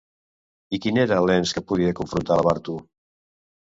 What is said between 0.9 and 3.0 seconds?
era l'ens que podia confrontar Labartu?